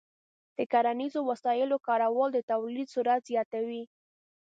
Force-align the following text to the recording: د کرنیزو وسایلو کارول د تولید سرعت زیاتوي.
د 0.57 0.59
کرنیزو 0.71 1.19
وسایلو 1.31 1.77
کارول 1.87 2.29
د 2.33 2.39
تولید 2.51 2.87
سرعت 2.95 3.21
زیاتوي. 3.31 3.83